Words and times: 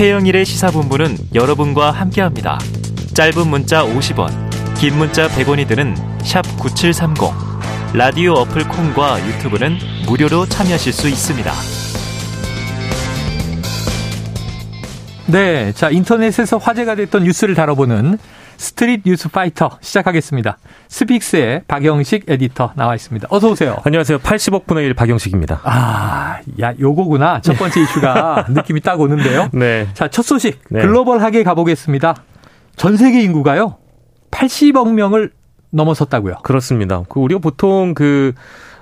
최영일의 0.00 0.46
시사본부는 0.46 1.14
여러분과 1.34 1.90
함께합니다. 1.90 2.58
짧은 3.12 3.46
문자 3.48 3.84
50원, 3.84 4.30
긴 4.78 4.96
문자 4.96 5.28
100원이 5.28 5.68
드는 5.68 5.94
9730. 6.58 7.30
라디오 7.92 8.32
어플 8.32 8.66
콩과 8.66 9.18
유튜브는 9.28 9.76
무료로 10.06 10.46
참여하실 10.46 10.94
수 10.94 11.06
있습니다. 11.06 11.52
네. 15.26 15.70
자, 15.72 15.90
인터넷에서 15.90 16.56
화제가 16.56 16.94
됐던 16.94 17.24
뉴스를 17.24 17.54
다뤄보는 17.54 18.16
스트릿 18.60 19.04
뉴스 19.06 19.30
파이터 19.30 19.78
시작하겠습니다. 19.80 20.58
스픽스의 20.88 21.62
박영식 21.66 22.24
에디터 22.28 22.74
나와 22.76 22.94
있습니다. 22.94 23.26
어서 23.30 23.48
오세요. 23.48 23.78
안녕하세요. 23.84 24.18
80억 24.18 24.66
분의 24.66 24.84
1 24.84 24.92
박영식입니다. 24.94 25.62
아, 25.64 26.40
야, 26.60 26.74
요거구나. 26.78 27.40
첫 27.40 27.54
번째 27.54 27.80
이슈가 27.80 28.48
느낌이 28.52 28.82
딱 28.82 29.00
오는데요. 29.00 29.48
네. 29.54 29.88
자, 29.94 30.08
첫 30.08 30.20
소식. 30.22 30.60
네. 30.68 30.82
글로벌하게 30.82 31.42
가보겠습니다. 31.42 32.16
전 32.76 32.98
세계 32.98 33.22
인구가요. 33.22 33.78
80억 34.30 34.92
명을 34.92 35.30
넘어섰다고요. 35.70 36.34
그렇습니다. 36.42 37.02
그 37.08 37.18
우리가 37.18 37.40
보통 37.40 37.94
그 37.94 38.34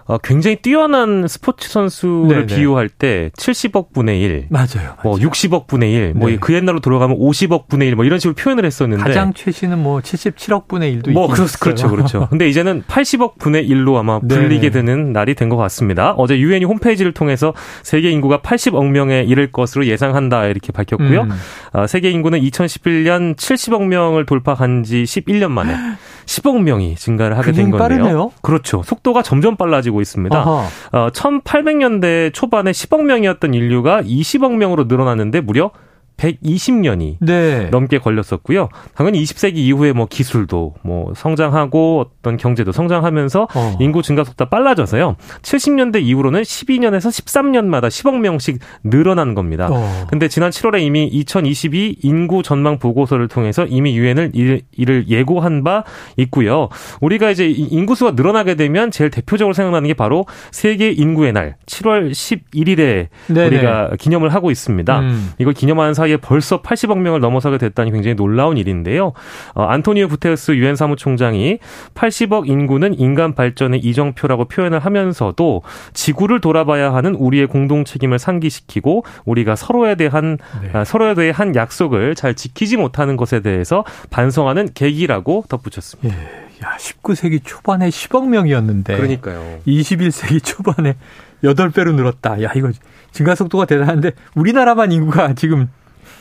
어, 0.08 0.16
굉장히 0.18 0.56
뛰어난 0.56 1.26
스포츠 1.28 1.68
선수를 1.68 2.46
네네. 2.46 2.56
비유할 2.56 2.88
때 2.88 3.30
70억 3.36 3.92
분의 3.92 4.20
1, 4.22 4.46
맞아요. 4.48 4.94
뭐 5.02 5.16
60억 5.16 5.66
분의 5.66 5.92
1, 5.92 6.14
뭐 6.14 6.30
네. 6.30 6.36
그 6.40 6.54
옛날로 6.54 6.80
돌아가면 6.80 7.18
50억 7.18 7.68
분의 7.68 7.88
1, 7.88 7.96
뭐 7.96 8.04
이런 8.04 8.18
식으로 8.18 8.34
표현을 8.34 8.64
했었는데 8.64 9.02
가장 9.02 9.34
최신은 9.34 9.78
뭐 9.82 10.00
77억 10.00 10.68
분의 10.68 10.96
1도 11.02 11.12
뭐 11.12 11.26
그렇. 11.28 11.46
그렇죠, 11.60 11.90
그렇죠. 11.90 12.26
근데 12.30 12.48
이제는 12.48 12.84
80억 12.84 13.38
분의 13.38 13.68
1로 13.68 13.96
아마 13.96 14.18
네. 14.22 14.34
불리게 14.34 14.70
되는 14.70 15.12
날이 15.12 15.34
된 15.34 15.48
것 15.48 15.56
같습니다. 15.56 16.12
어제 16.18 16.38
유엔이 16.38 16.64
홈페이지를 16.66 17.12
통해서 17.12 17.54
세계 17.82 18.10
인구가 18.10 18.38
80억 18.40 18.86
명에 18.90 19.22
이를 19.26 19.50
것으로 19.50 19.86
예상한다 19.86 20.44
이렇게 20.46 20.72
밝혔고요. 20.72 21.22
음. 21.22 21.30
아, 21.72 21.86
세계 21.86 22.10
인구는 22.10 22.40
2011년 22.40 23.34
70억 23.36 23.86
명을 23.86 24.26
돌파한 24.26 24.82
지 24.82 25.02
11년 25.04 25.50
만에 25.50 25.74
10억 26.28 26.60
명이 26.62 26.96
증가를 26.96 27.38
하게 27.38 27.52
된 27.52 27.70
건데요. 27.70 27.78
빠르네요. 27.78 28.32
그렇죠. 28.42 28.82
속도가 28.82 29.22
점점 29.22 29.56
빨라지고 29.56 30.02
있습니다. 30.02 30.38
아하. 30.38 30.66
어, 30.92 31.08
1800년대 31.10 32.34
초반에 32.34 32.70
10억 32.70 33.02
명이었던 33.02 33.54
인류가 33.54 34.02
20억 34.02 34.54
명으로 34.54 34.84
늘어났는데 34.84 35.40
무려 35.40 35.70
120년이 36.18 37.16
네. 37.20 37.68
넘게 37.70 37.98
걸렸었고요. 37.98 38.68
당연히 38.94 39.22
20세기 39.22 39.56
이후에 39.56 39.92
뭐 39.92 40.06
기술도 40.06 40.74
뭐 40.82 41.12
성장하고 41.14 42.06
어떤 42.20 42.36
경제도 42.36 42.72
성장하면서 42.72 43.48
어. 43.54 43.76
인구 43.80 44.02
증가 44.02 44.24
속도가 44.24 44.50
빨라져서요. 44.50 45.16
70년대 45.42 46.02
이후로는 46.02 46.42
12년에서 46.42 47.08
13년마다 47.08 47.86
10억 47.86 48.18
명씩 48.18 48.58
늘어난 48.84 49.34
겁니다. 49.34 49.68
어. 49.70 50.06
근데 50.10 50.28
지난 50.28 50.50
7월에 50.50 50.80
이미 50.82 51.06
2022 51.06 51.98
인구 52.02 52.42
전망 52.42 52.78
보고서를 52.78 53.28
통해서 53.28 53.64
이미 53.64 53.96
유엔을 53.96 54.32
이를, 54.34 55.08
예고한 55.08 55.62
바 55.62 55.84
있고요. 56.16 56.68
우리가 57.00 57.30
이제 57.30 57.48
이 57.48 57.68
인구수가 57.70 58.12
늘어나게 58.12 58.56
되면 58.56 58.90
제일 58.90 59.10
대표적으로 59.10 59.54
생각나는 59.54 59.86
게 59.86 59.94
바로 59.94 60.26
세계 60.50 60.90
인구의 60.90 61.32
날 61.32 61.56
7월 61.66 62.10
11일에 62.10 63.08
네네. 63.28 63.46
우리가 63.46 63.90
기념을 63.98 64.34
하고 64.34 64.50
있습니다. 64.50 65.00
음. 65.00 65.30
이걸 65.38 65.54
기념하는 65.54 65.94
사이 65.94 66.07
에 66.12 66.16
벌써 66.16 66.62
80억 66.62 66.98
명을 66.98 67.20
넘어서게 67.20 67.58
됐다니 67.58 67.90
굉장히 67.92 68.14
놀라운 68.14 68.56
일인데요. 68.56 69.12
어, 69.54 69.64
안토니오 69.64 70.08
구테우스 70.08 70.52
유엔 70.52 70.76
사무총장이 70.76 71.58
80억 71.94 72.48
인구는 72.48 72.98
인간 72.98 73.34
발전의 73.34 73.80
이정표라고 73.80 74.46
표현을 74.46 74.78
하면서도 74.78 75.62
지구를 75.92 76.40
돌아봐야 76.40 76.94
하는 76.94 77.14
우리의 77.14 77.46
공동 77.46 77.84
책임을 77.84 78.18
상기시키고 78.18 79.04
우리가 79.24 79.56
서로에 79.56 79.94
대한 79.94 80.38
네. 80.62 80.70
아, 80.72 80.84
서로에 80.84 81.14
대해 81.14 81.30
한 81.34 81.54
약속을 81.54 82.14
잘 82.14 82.34
지키지 82.34 82.76
못하는 82.76 83.16
것에 83.16 83.40
대해서 83.40 83.84
반성하는 84.10 84.70
계기라고 84.74 85.44
덧붙였습니다. 85.48 86.16
예. 86.16 86.48
야, 86.64 86.76
19세기 86.78 87.40
초반에 87.44 87.88
10억 87.88 88.28
명이었는데 88.28 88.96
그러니까요. 88.96 89.60
21세기 89.66 90.42
초반에 90.42 90.96
8배로 91.42 91.94
늘었다. 91.94 92.42
야, 92.42 92.50
이거 92.56 92.72
증가 93.12 93.34
속도가 93.34 93.66
대단한데 93.66 94.12
우리나라만 94.34 94.92
인구가 94.92 95.34
지금 95.34 95.68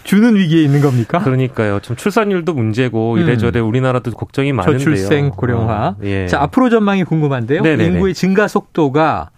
주는 0.04 0.36
위기에 0.36 0.64
있는 0.64 0.82
겁니까? 0.82 1.20
그러니까요. 1.20 1.80
좀 1.82 1.96
출산율도 1.96 2.54
문제고 2.54 3.16
음. 3.16 3.20
이래저래 3.20 3.60
우리나라도 3.60 4.12
걱정이 4.12 4.54
많은데요. 4.54 4.80
저출생 4.80 5.30
고령화. 5.32 5.88
어, 5.88 5.96
예. 6.04 6.28
자, 6.28 6.42
앞으로 6.42 6.70
전망이 6.70 7.04
궁금한데요. 7.04 7.62
네네네. 7.62 7.86
인구의 7.86 8.14
증가 8.14 8.48
속도가 8.48 9.32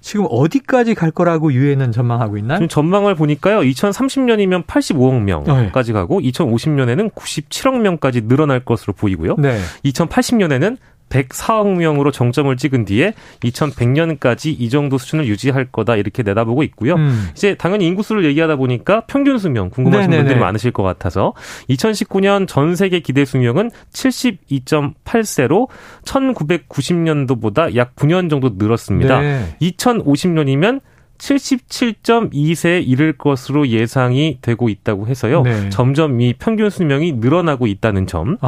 지금 0.00 0.26
어디까지 0.28 0.94
갈 0.94 1.10
거라고 1.10 1.52
유엔은 1.52 1.92
전망하고 1.92 2.36
있나요? 2.38 2.58
지금 2.58 2.68
전망을 2.68 3.14
보니까요. 3.14 3.60
2030년이면 3.60 4.66
85억 4.66 5.22
명까지 5.22 5.92
네. 5.92 5.98
가고 5.98 6.20
2050년에는 6.20 7.12
97억 7.14 7.78
명까지 7.78 8.22
늘어날 8.22 8.60
것으로 8.60 8.92
보이고요. 8.92 9.36
네. 9.38 9.58
2080년에는 9.84 10.76
104억 11.12 11.76
명으로 11.76 12.10
정점을 12.10 12.56
찍은 12.56 12.86
뒤에 12.86 13.12
2100년까지 13.40 14.56
이 14.58 14.70
정도 14.70 14.96
수준을 14.96 15.26
유지할 15.26 15.66
거다 15.66 15.96
이렇게 15.96 16.22
내다보고 16.22 16.62
있고요. 16.64 16.94
음. 16.94 17.28
이제 17.32 17.54
당연히 17.54 17.86
인구수를 17.86 18.24
얘기하다 18.24 18.56
보니까 18.56 19.02
평균 19.02 19.38
수명 19.38 19.68
궁금하신 19.70 20.10
네네네. 20.10 20.22
분들이 20.24 20.40
많으실 20.40 20.70
것 20.72 20.82
같아서 20.82 21.34
2019년 21.68 22.48
전 22.48 22.74
세계 22.74 23.00
기대 23.00 23.24
수명은 23.24 23.70
72.8세로 23.92 25.68
1990년도보다 26.04 27.76
약 27.76 27.94
9년 27.94 28.30
정도 28.30 28.54
늘었습니다. 28.56 29.20
네. 29.20 29.56
2050년이면 29.60 30.80
77.2세에 31.18 32.86
이를 32.86 33.12
것으로 33.16 33.68
예상이 33.68 34.38
되고 34.42 34.68
있다고 34.68 35.06
해서요. 35.06 35.42
네. 35.42 35.68
점점 35.70 36.20
이 36.20 36.34
평균 36.36 36.68
수명이 36.68 37.12
늘어나고 37.12 37.68
있다는 37.68 38.08
점. 38.08 38.38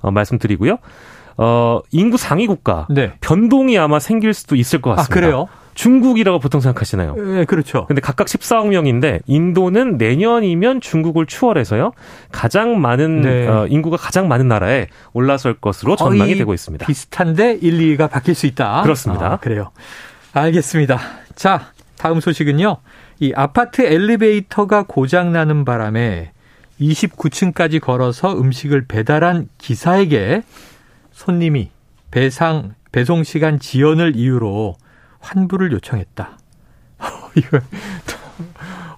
어, 0.00 0.10
말씀드리고요. 0.10 0.78
어, 1.36 1.80
인구 1.90 2.16
상위 2.16 2.46
국가 2.46 2.86
네. 2.90 3.12
변동이 3.20 3.78
아마 3.78 3.98
생길 3.98 4.34
수도 4.34 4.56
있을 4.56 4.80
것 4.80 4.92
아, 4.92 4.96
같습니다. 4.96 5.14
그래요? 5.14 5.48
중국이라고 5.74 6.38
보통 6.38 6.60
생각하시나요? 6.60 7.14
네, 7.16 7.44
그렇죠. 7.44 7.86
근데 7.86 8.00
각각 8.00 8.28
14억 8.28 8.68
명인데 8.68 9.20
인도는 9.26 9.96
내년이면 9.96 10.80
중국을 10.80 11.26
추월해서요. 11.26 11.92
가장 12.30 12.80
많은 12.80 13.22
네. 13.22 13.48
어, 13.48 13.66
인구가 13.66 13.96
가장 13.96 14.28
많은 14.28 14.46
나라에 14.48 14.86
올라설 15.12 15.54
것으로 15.54 15.96
전망이 15.96 16.36
되고 16.36 16.54
있습니다. 16.54 16.86
비슷한데 16.86 17.58
1, 17.60 17.96
2가 17.96 18.08
바뀔 18.08 18.34
수 18.34 18.46
있다. 18.46 18.82
그렇습니다. 18.82 19.32
아, 19.32 19.36
그래요. 19.38 19.70
알겠습니다. 20.32 20.98
자, 21.34 21.72
다음 21.98 22.20
소식은요. 22.20 22.76
이 23.20 23.32
아파트 23.34 23.82
엘리베이터가 23.82 24.84
고장 24.86 25.32
나는 25.32 25.64
바람에 25.64 26.32
29층까지 26.80 27.80
걸어서 27.80 28.36
음식을 28.38 28.86
배달한 28.86 29.48
기사에게 29.58 30.42
손님이 31.14 31.70
배상 32.10 32.74
배송 32.92 33.24
시간 33.24 33.58
지연을 33.58 34.14
이유로 34.16 34.74
환불을 35.20 35.72
요청했다. 35.72 36.38
이거 37.36 37.60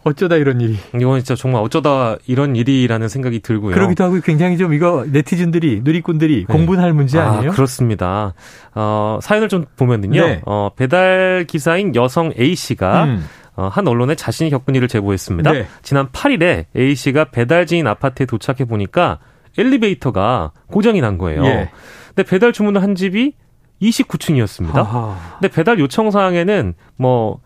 어쩌다 0.03 0.37
이런 0.37 0.60
일이. 0.60 0.76
이건 0.94 1.19
진짜 1.21 1.34
정말 1.34 1.62
어쩌다 1.62 2.16
이런 2.26 2.56
일이라는 2.56 3.09
생각이 3.09 3.41
들고요. 3.41 3.75
그러기도 3.75 4.05
하고 4.05 4.21
굉장히 4.21 4.56
좀 4.56 4.72
이거 4.72 5.05
네티즌들이 5.09 5.82
누리꾼들이 5.84 6.44
공분할 6.44 6.93
문제 6.93 7.19
아니에요? 7.19 7.50
아, 7.50 7.55
그렇습니다. 7.55 8.34
어, 8.75 9.19
사연을 9.22 9.49
좀 9.49 9.65
보면은요. 9.76 10.26
네. 10.26 10.41
어, 10.47 10.71
배달 10.75 11.44
기사인 11.47 11.94
여성 11.94 12.32
A 12.38 12.55
씨가 12.55 13.05
음. 13.05 13.25
어, 13.56 13.69
한 13.69 13.87
언론에 13.88 14.15
자신이 14.15 14.50
겪은 14.50 14.75
일을 14.75 14.88
제보했습니다. 14.88 15.53
네. 15.53 15.66
지난 15.82 16.09
8일에 16.09 16.66
A 16.76 16.94
씨가 16.94 17.26
배달지인 17.26 17.87
아파트에 17.87 18.26
도착해 18.26 18.65
보니까 18.65 19.19
엘리베이터가 19.59 20.53
고장이 20.69 21.00
난 21.00 21.19
거예요. 21.19 21.44
예. 21.44 21.71
근데 22.16 22.28
배달 22.28 22.53
주문을 22.53 22.82
한 22.82 22.94
집이 22.94 23.34
29층이었습니다. 23.82 24.75
아하. 24.77 25.16
근데 25.38 25.54
배달 25.54 25.78
요청 25.78 26.10
사항에는 26.10 26.72
뭐 26.97 27.41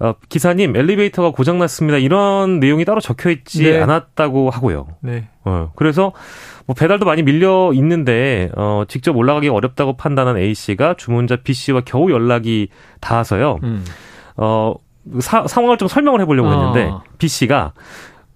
어, 0.00 0.14
기사님 0.28 0.76
엘리베이터가 0.76 1.30
고장 1.30 1.58
났습니다. 1.58 1.98
이런 1.98 2.58
내용이 2.58 2.84
따로 2.84 3.00
적혀 3.00 3.30
있지 3.30 3.62
네. 3.62 3.80
않았다고 3.80 4.50
하고요. 4.50 4.88
네. 5.00 5.28
어, 5.44 5.70
그래서 5.76 6.12
뭐 6.66 6.74
배달도 6.74 7.04
많이 7.06 7.22
밀려 7.22 7.72
있는데 7.74 8.50
어, 8.56 8.84
직접 8.88 9.16
올라가기 9.16 9.48
어렵다고 9.48 9.96
판단한 9.96 10.36
A 10.36 10.52
씨가 10.52 10.94
주문자 10.94 11.36
B 11.36 11.52
씨와 11.52 11.82
겨우 11.84 12.10
연락이 12.10 12.68
닿아서요. 13.00 13.60
음. 13.62 13.84
어, 14.36 14.74
사, 15.20 15.46
상황을 15.46 15.78
좀 15.78 15.86
설명을 15.86 16.20
해보려고 16.20 16.50
했는데 16.50 16.90
어. 16.90 17.02
B 17.18 17.28
씨가 17.28 17.72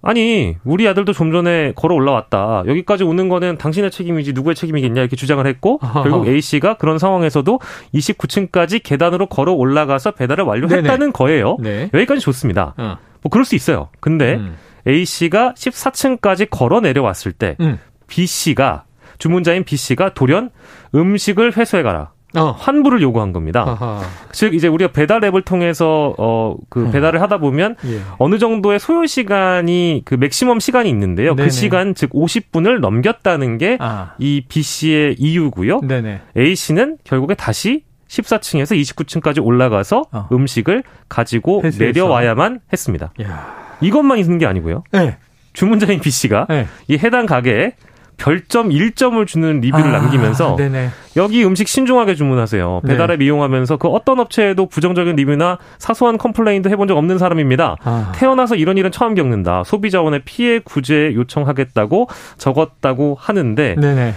아니 0.05 0.57
우리 0.65 0.85
아들도 0.87 1.13
좀 1.13 1.31
전에 1.31 1.71
걸어 1.75 1.95
올라왔다. 1.95 2.63
여기까지 2.67 3.05
오는 3.05 3.29
거는 3.29 3.57
당신의 3.57 3.89
책임이지 3.89 4.33
누구의 4.33 4.53
책임이겠냐 4.53 4.99
이렇게 4.99 5.15
주장을 5.15 5.43
했고. 5.47 5.79
결국 6.03 6.27
A 6.27 6.41
씨가 6.41 6.75
그런 6.75 6.99
상황에서도 6.99 7.59
29층까지 7.95 8.83
계단으로 8.83 9.27
걸어 9.27 9.53
올라가서 9.53 10.11
배달을 10.11 10.43
완료했다는 10.43 10.99
네네. 10.99 11.11
거예요. 11.13 11.57
네. 11.61 11.89
여기까지 11.93 12.19
좋습니다. 12.19 12.73
어. 12.77 12.97
뭐 13.21 13.29
그럴 13.29 13.45
수 13.45 13.55
있어요. 13.55 13.89
근데 14.01 14.35
음. 14.35 14.57
A 14.87 15.05
씨가 15.05 15.53
14층까지 15.55 16.49
걸어 16.51 16.81
내려왔을 16.81 17.31
때 17.31 17.55
음. 17.61 17.79
B 18.07 18.25
씨가 18.25 18.83
주문자인 19.17 19.63
B 19.63 19.77
씨가 19.77 20.13
돌연 20.13 20.49
음식을 20.93 21.55
회수해 21.55 21.81
가라. 21.81 22.11
어. 22.35 22.51
환불을 22.57 23.01
요구한 23.01 23.31
겁니다. 23.33 23.63
아하. 23.67 24.01
즉 24.31 24.53
이제 24.53 24.67
우리가 24.67 24.91
배달 24.91 25.23
앱을 25.23 25.43
통해서 25.43 26.13
어그 26.17 26.85
음. 26.85 26.91
배달을 26.91 27.21
하다 27.21 27.37
보면 27.37 27.75
예. 27.85 27.99
어느 28.17 28.37
정도의 28.37 28.79
소요 28.79 29.05
시간이 29.05 30.01
그 30.05 30.15
맥시멈 30.15 30.59
시간이 30.59 30.89
있는데요. 30.89 31.31
그 31.31 31.37
네네. 31.37 31.47
그 31.47 31.51
시간 31.53 31.95
즉 31.95 32.11
50분을 32.11 32.79
넘겼다는 32.79 33.57
게이 33.57 33.77
아. 33.79 34.13
B 34.17 34.61
씨의 34.61 35.15
이유고요. 35.19 35.81
네네. 35.81 36.21
A 36.37 36.55
씨는 36.55 36.97
결국에 37.03 37.35
다시 37.35 37.83
14층에서 38.07 38.79
29층까지 38.79 39.43
올라가서 39.43 40.03
어. 40.11 40.27
음식을 40.31 40.83
가지고 41.09 41.61
회수해서. 41.63 41.99
내려와야만 41.99 42.61
했습니다. 42.71 43.11
야. 43.21 43.77
이것만 43.81 44.17
있는 44.19 44.37
게 44.37 44.45
아니고요. 44.45 44.83
네. 44.91 45.17
주문자인 45.53 45.99
B 45.99 46.09
씨가 46.09 46.47
네. 46.49 46.67
이 46.87 46.97
해당 46.97 47.25
가게에 47.25 47.73
별점 48.17 48.69
1점을 48.69 49.25
주는 49.27 49.59
리뷰를 49.59 49.87
아, 49.87 49.99
남기면서 49.99 50.55
네네. 50.55 50.89
여기 51.17 51.45
음식 51.45 51.67
신중하게 51.67 52.15
주문하세요. 52.15 52.81
네. 52.83 52.93
배달앱 52.93 53.19
네. 53.19 53.25
이용하면서 53.25 53.77
그 53.77 53.87
어떤 53.87 54.19
업체에도 54.19 54.67
부정적인 54.67 55.15
리뷰나 55.15 55.57
사소한 55.77 56.17
complain도 56.17 56.69
해본 56.69 56.87
적 56.87 56.97
없는 56.97 57.17
사람입니다. 57.17 57.77
아. 57.83 58.11
태어나서 58.15 58.55
이런 58.55 58.77
일은 58.77 58.91
처음 58.91 59.15
겪는다. 59.15 59.63
소비자원의 59.65 60.21
피해 60.25 60.59
구제 60.59 61.13
요청하겠다고 61.13 62.07
적었다고 62.37 63.17
하는데 63.19 63.75
네네. 63.79 64.13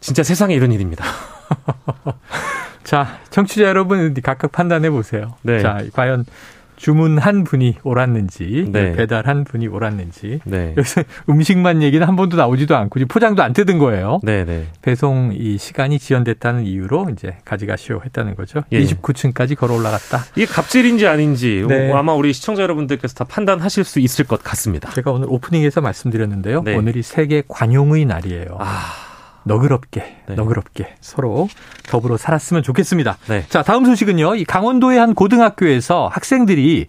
진짜 0.00 0.22
세상에 0.22 0.54
이런 0.54 0.72
일입니다. 0.72 1.04
자, 2.84 3.18
청취자 3.30 3.64
여러분 3.64 4.14
각각 4.22 4.50
판단해 4.52 4.90
보세요. 4.90 5.34
네. 5.42 5.60
자, 5.60 5.78
과연 5.92 6.24
주문한 6.78 7.44
분이 7.44 7.76
옳았는지 7.82 8.68
네. 8.70 8.92
배달한 8.92 9.44
분이 9.44 9.66
옳았는지 9.66 10.40
네. 10.44 10.74
여기서 10.76 11.02
음식만 11.28 11.82
얘기는 11.82 12.06
한 12.06 12.16
번도 12.16 12.36
나오지도 12.36 12.76
않고 12.76 13.00
포장도 13.08 13.42
안 13.42 13.52
뜯은 13.52 13.78
거예요. 13.78 14.20
네, 14.22 14.44
네. 14.44 14.66
배송 14.80 15.32
이 15.34 15.58
시간이 15.58 15.98
지연됐다는 15.98 16.64
이유로 16.64 17.10
이제 17.10 17.36
가져가시오 17.44 18.00
했다는 18.04 18.36
거죠. 18.36 18.62
예. 18.72 18.82
29층까지 18.82 19.56
걸어 19.56 19.74
올라갔다. 19.74 20.24
이게 20.36 20.46
갑질인지 20.46 21.06
아닌지 21.06 21.64
네. 21.68 21.92
아마 21.92 22.14
우리 22.14 22.32
시청자 22.32 22.62
여러분들께서 22.62 23.14
다 23.14 23.24
판단하실 23.24 23.84
수 23.84 24.00
있을 24.00 24.24
것 24.24 24.42
같습니다. 24.42 24.90
제가 24.92 25.10
오늘 25.10 25.26
오프닝에서 25.30 25.80
말씀드렸는데요. 25.80 26.62
네. 26.62 26.76
오늘이 26.76 27.02
세계 27.02 27.42
관용의 27.46 28.04
날이에요. 28.04 28.56
아. 28.60 29.07
너그럽게 29.48 30.16
네. 30.28 30.34
너그럽게 30.36 30.94
서로 31.00 31.48
더불어 31.88 32.16
살았으면 32.16 32.62
좋겠습니다. 32.62 33.18
네. 33.28 33.44
자 33.48 33.62
다음 33.62 33.84
소식은요. 33.84 34.36
이 34.36 34.44
강원도의 34.44 34.98
한 34.98 35.14
고등학교에서 35.14 36.08
학생들이 36.12 36.86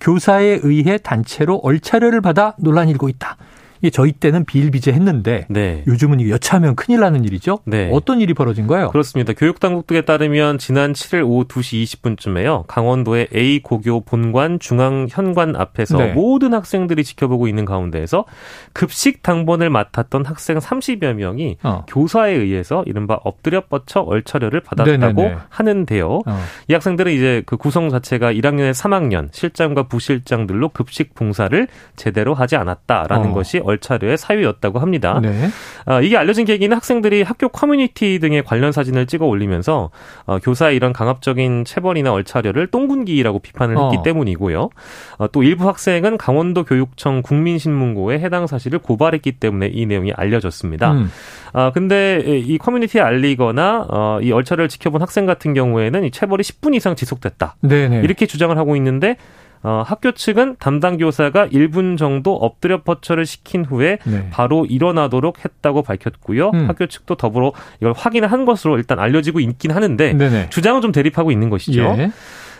교사에 0.00 0.60
의해 0.62 0.98
단체로 0.98 1.60
얼차려를 1.62 2.20
받아 2.20 2.54
논란이 2.58 2.90
일고 2.92 3.08
있다. 3.08 3.36
이게 3.82 3.90
저희 3.90 4.12
때는 4.12 4.44
비일비재했는데 4.44 5.46
네. 5.48 5.82
요즘은 5.88 6.20
이거 6.20 6.30
여차하면 6.30 6.76
큰일 6.76 7.00
나는 7.00 7.24
일이죠. 7.24 7.58
네. 7.64 7.90
어떤 7.92 8.20
일이 8.20 8.32
벌어진 8.32 8.68
거예요? 8.68 8.90
그렇습니다. 8.90 9.32
교육당국에 9.32 10.02
따르면 10.02 10.58
지난 10.58 10.92
7일 10.92 11.26
오후 11.26 11.44
2시 11.46 11.82
20분쯤에요. 11.82 12.64
강원도의 12.68 13.28
A 13.34 13.60
고교 13.60 14.02
본관 14.02 14.60
중앙 14.60 15.08
현관 15.10 15.56
앞에서 15.56 15.98
네. 15.98 16.12
모든 16.12 16.54
학생들이 16.54 17.02
지켜보고 17.02 17.48
있는 17.48 17.64
가운데에서 17.64 18.24
급식 18.72 19.22
당번을 19.22 19.68
맡았던 19.68 20.26
학생 20.26 20.58
30여 20.58 21.14
명이 21.14 21.56
어. 21.64 21.84
교사에 21.88 22.32
의해서 22.34 22.84
이른바 22.86 23.18
엎드려 23.24 23.62
뻗쳐 23.62 24.00
얼차려를 24.00 24.60
받았다고 24.60 25.22
네네네. 25.22 25.36
하는데요. 25.48 26.20
어. 26.24 26.44
이 26.68 26.72
학생들은 26.72 27.12
이제 27.12 27.42
그 27.46 27.56
구성 27.56 27.90
자체가 27.90 28.32
1학년에 28.32 28.70
3학년 28.70 29.28
실장과 29.32 29.88
부실장들로 29.88 30.68
급식 30.68 31.16
봉사를 31.16 31.66
제대로 31.96 32.34
하지 32.34 32.54
않았다라는 32.54 33.30
어. 33.30 33.34
것이 33.34 33.58
얼차려의 33.72 34.16
사유였다고 34.16 34.78
합니다. 34.78 35.20
네. 35.22 35.48
어, 35.86 36.00
이게 36.00 36.16
알려진 36.16 36.44
계기는 36.44 36.76
학생들이 36.76 37.22
학교 37.22 37.48
커뮤니티 37.48 38.18
등의 38.18 38.44
관련 38.44 38.72
사진을 38.72 39.06
찍어 39.06 39.26
올리면서 39.26 39.90
어, 40.26 40.38
교사의 40.38 40.76
이런 40.76 40.92
강압적인 40.92 41.64
체벌이나 41.64 42.12
얼차려를 42.12 42.68
똥군기라고 42.68 43.40
비판을 43.40 43.76
했기 43.76 43.96
어. 43.98 44.02
때문이고요. 44.02 44.70
어, 45.18 45.28
또 45.32 45.42
일부 45.42 45.68
학생은 45.68 46.18
강원도 46.18 46.64
교육청 46.64 47.22
국민신문고에 47.22 48.18
해당 48.20 48.46
사실을 48.46 48.78
고발했기 48.78 49.32
때문에 49.32 49.68
이 49.72 49.86
내용이 49.86 50.12
알려졌습니다. 50.12 50.92
음. 50.92 51.10
아 51.52 51.70
근데 51.72 52.22
이 52.24 52.56
커뮤니티에 52.58 53.00
알리거나 53.00 53.86
어, 53.88 54.18
이 54.22 54.32
얼차려를 54.32 54.68
지켜본 54.68 55.02
학생 55.02 55.26
같은 55.26 55.54
경우에는 55.54 56.04
이 56.04 56.10
체벌이 56.10 56.42
10분 56.42 56.74
이상 56.74 56.96
지속됐다. 56.96 57.56
네네. 57.60 58.00
이렇게 58.02 58.26
주장을 58.26 58.56
하고 58.56 58.76
있는데 58.76 59.16
어, 59.62 59.84
학교 59.86 60.12
측은 60.12 60.56
담당 60.58 60.96
교사가 60.96 61.46
1분 61.48 61.96
정도 61.96 62.34
엎드려 62.34 62.82
퍼쳐를 62.82 63.26
시킨 63.26 63.64
후에 63.64 63.98
네. 64.04 64.28
바로 64.30 64.66
일어나도록 64.66 65.44
했다고 65.44 65.82
밝혔고요. 65.82 66.50
음. 66.50 66.68
학교 66.68 66.86
측도 66.86 67.14
더불어 67.14 67.52
이걸 67.80 67.92
확인을 67.96 68.30
한 68.32 68.44
것으로 68.44 68.76
일단 68.76 68.98
알려지고 68.98 69.40
있긴 69.40 69.70
하는데 69.70 70.12
네네. 70.14 70.50
주장은 70.50 70.80
좀 70.80 70.90
대립하고 70.90 71.30
있는 71.30 71.48
것이죠. 71.48 71.94
예. 71.98 72.10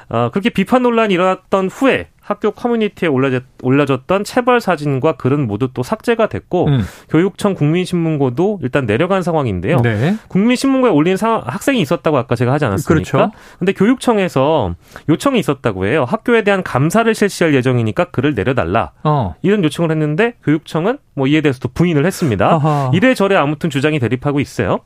어, 0.09 0.31
그렇게 0.31 0.51
비판 0.51 0.83
논란이 0.83 1.15
일어났던 1.15 1.69
후에 1.69 2.09
학교 2.23 2.53
커뮤니티에 2.53 3.09
올려졌, 3.09 3.43
올려졌 3.63 4.07
던 4.07 4.23
체벌 4.23 4.61
사진과 4.61 5.17
글은 5.17 5.47
모두 5.47 5.69
또 5.75 5.83
삭제가 5.83 6.29
됐고 6.29 6.69
음. 6.69 6.81
교육청 7.11 7.55
국민신문고도 7.55 8.61
일단 8.63 8.87
내려간 8.87 9.23
상황인데요. 9.23 9.81
네. 9.83 10.17
국민신문고에 10.29 10.91
올린 10.91 11.17
상, 11.17 11.43
학생이 11.45 11.81
있었다고 11.81 12.17
아까 12.17 12.37
제가 12.37 12.53
하지 12.53 12.65
않았습니까? 12.65 12.95
그렇죠. 12.95 13.33
근데 13.59 13.73
교육청에서 13.73 14.75
요청이 15.09 15.39
있었다고 15.41 15.87
해요. 15.87 16.05
학교에 16.09 16.43
대한 16.43 16.63
감사를 16.63 17.13
실시할 17.15 17.55
예정이니까 17.55 18.07
글을 18.07 18.35
내려달라. 18.35 18.93
어. 19.03 19.35
이런 19.43 19.65
요청을 19.65 19.91
했는데 19.91 20.35
교육청은 20.45 20.99
뭐 21.15 21.27
이에 21.27 21.41
대해서도 21.41 21.71
부인을 21.75 22.07
했습니다. 22.07 22.55
아하. 22.55 22.91
이래저래 22.95 23.37
아무튼 23.37 23.69
주장이 23.69 23.99
대립하고 23.99 24.41
있어요. 24.41 24.81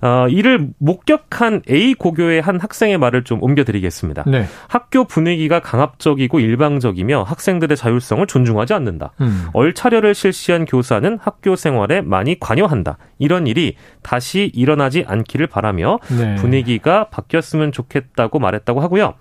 어, 0.00 0.28
이를 0.28 0.68
목격한 0.78 1.62
A 1.68 1.94
고교의 1.94 2.40
한 2.40 2.60
학생의 2.60 2.98
말을 2.98 3.24
좀 3.24 3.42
옮겨드리겠습니다. 3.42 4.24
네. 4.26 4.44
학교 4.68 5.04
분위기가 5.04 5.60
강압적이고 5.60 6.40
일방적이며 6.40 7.24
학생들의 7.24 7.76
자율성을 7.76 8.26
존중하지 8.26 8.74
않는다. 8.74 9.12
음. 9.20 9.48
얼차려를 9.52 10.14
실시한 10.14 10.64
교사는 10.64 11.18
학교 11.20 11.56
생활에 11.56 12.00
많이 12.00 12.38
관여한다. 12.38 12.98
이런 13.18 13.46
일이 13.46 13.76
다시 14.02 14.50
일어나지 14.54 15.04
않기를 15.06 15.46
바라며 15.48 15.98
네. 16.16 16.36
분위기가 16.36 17.08
바뀌었으면 17.08 17.72
좋겠다고 17.72 18.38
말했다고 18.38 18.80
하고요. 18.80 19.14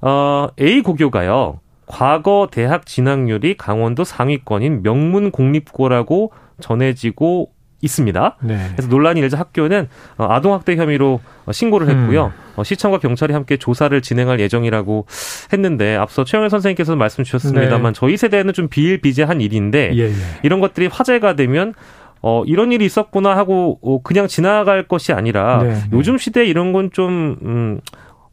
어, 0.00 0.48
A 0.60 0.82
고교가요. 0.82 1.60
과거 1.86 2.48
대학 2.50 2.86
진학률이 2.86 3.56
강원도 3.56 4.04
상위권인 4.04 4.82
명문 4.82 5.30
공립고라고 5.32 6.32
전해지고 6.60 7.50
있습니다. 7.82 8.36
네. 8.42 8.58
그래서 8.72 8.88
논란이 8.88 9.20
일자 9.20 9.38
학교는 9.38 9.88
어, 10.18 10.26
아동학대 10.30 10.76
혐의로 10.76 11.20
어, 11.46 11.52
신고를 11.52 11.88
했고요. 11.88 12.32
음. 12.58 12.62
시청과 12.62 12.98
경찰이 12.98 13.32
함께 13.32 13.56
조사를 13.56 13.98
진행할 14.02 14.38
예정이라고 14.40 15.06
했는데 15.52 15.96
앞서 15.96 16.24
최영일 16.24 16.50
선생님께서 16.50 16.94
말씀 16.94 17.24
주셨습니다만 17.24 17.92
네. 17.94 17.98
저희 17.98 18.16
세대는 18.16 18.52
좀 18.52 18.68
비일비재한 18.68 19.40
일인데 19.40 19.92
예, 19.94 20.02
예. 20.08 20.12
이런 20.42 20.60
것들이 20.60 20.86
화제가 20.88 21.36
되면 21.36 21.74
어, 22.22 22.42
이런 22.44 22.70
일이 22.70 22.84
있었구나 22.84 23.34
하고, 23.34 23.78
어, 23.82 24.02
그냥 24.02 24.26
지나갈 24.26 24.86
것이 24.86 25.12
아니라, 25.14 25.62
네, 25.62 25.68
네. 25.70 25.80
요즘 25.92 26.18
시대에 26.18 26.44
이런 26.44 26.72
건 26.74 26.90
좀, 26.92 27.38
음, 27.42 27.80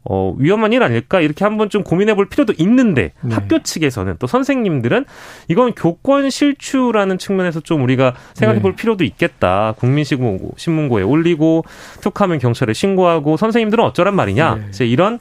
어, 0.04 0.34
위험한 0.38 0.72
일 0.72 0.82
아닐까 0.82 1.20
이렇게 1.20 1.44
한번 1.44 1.68
좀 1.68 1.82
고민해 1.82 2.14
볼 2.14 2.28
필요도 2.28 2.54
있는데 2.58 3.12
네. 3.20 3.34
학교 3.34 3.62
측에서는 3.62 4.16
또 4.18 4.26
선생님들은 4.26 5.04
이건 5.48 5.74
교권 5.74 6.30
실추라는 6.30 7.18
측면에서 7.18 7.60
좀 7.60 7.82
우리가 7.82 8.14
생각해 8.34 8.62
볼 8.62 8.72
네. 8.72 8.76
필요도 8.76 9.04
있겠다. 9.04 9.74
국민신문고에 9.78 11.02
올리고 11.02 11.64
툭하면 12.00 12.38
경찰에 12.38 12.72
신고하고 12.72 13.36
선생님들은 13.36 13.84
어쩌란 13.84 14.16
말이냐. 14.16 14.54
네. 14.54 14.66
이제 14.70 14.86
이런 14.86 15.14
어, 15.14 15.18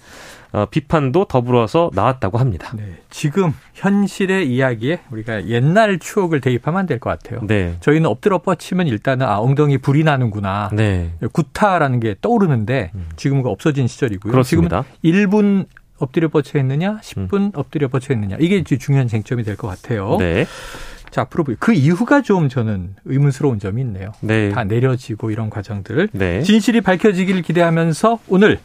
비판도 0.72 1.26
더불어서 1.26 1.92
나왔다고 1.94 2.38
합니다. 2.38 2.72
네. 2.76 2.98
지금 3.10 3.54
현실의 3.74 4.48
이야기에 4.50 5.00
우리가 5.12 5.48
옛날 5.48 6.00
추억을 6.00 6.42
대입하면 6.42 6.80
안 6.82 6.88
될 6.88 7.00
것 7.00 7.10
같아요. 7.10 7.42
네. 7.44 7.76
저희는 7.82 8.10
엎드려 8.10 8.40
뻗치면 8.40 8.88
일단은 8.88 9.26
아 9.26 9.40
엉덩이 9.40 9.78
불이 9.78 10.04
나는구나. 10.04 10.70
네. 10.74 11.12
구타라는 11.34 12.00
게 12.00 12.16
떠오르는데 12.22 12.92
음. 12.96 13.06
지금은 13.18 13.46
없어진 13.46 13.88
시절이고요. 13.88 14.32
그렇습니다. 14.32 14.84
지금은 15.04 15.28
1분 15.28 15.66
엎드려 16.00 16.28
뻗쳐 16.30 16.60
했느냐, 16.60 17.00
10분 17.02 17.34
음. 17.34 17.52
엎드려 17.56 17.88
뻗쳐 17.88 18.14
했느냐. 18.14 18.38
이게 18.40 18.64
중요한 18.64 19.08
쟁점이 19.08 19.44
될 19.44 19.56
것 19.58 19.68
같아요. 19.68 20.18
네. 20.20 20.46
자, 21.10 21.22
앞으로 21.22 21.46
그 21.60 21.74
이후가 21.74 22.22
좀 22.22 22.50
저는 22.50 22.96
의문스러운 23.06 23.60
점이 23.60 23.82
있네요. 23.82 24.12
네. 24.22 24.50
다 24.52 24.64
내려지고 24.64 25.32
이런 25.32 25.50
과정들. 25.50 26.10
네. 26.12 26.42
진실이 26.44 26.82
밝혀지기를 26.82 27.42
기대하면서 27.42 28.20
오늘 28.28 28.60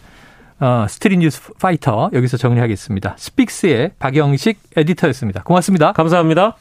어, 0.63 0.87
스트릿 0.89 1.19
뉴스 1.19 1.53
파이터 1.55 2.11
여기서 2.13 2.37
정리하겠습니다. 2.37 3.17
스픽스의 3.19 3.91
박영식 3.99 4.61
에디터였습니다. 4.77 5.43
고맙습니다. 5.43 5.91
감사합니다. 5.91 6.57